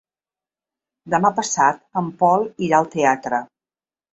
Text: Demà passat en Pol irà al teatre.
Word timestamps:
Demà 1.15 1.31
passat 1.41 1.85
en 2.03 2.09
Pol 2.23 2.49
irà 2.69 2.81
al 2.81 2.91
teatre. 2.99 3.43